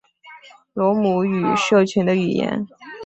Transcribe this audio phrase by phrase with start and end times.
[0.73, 2.65] 罗姆语社群的语言。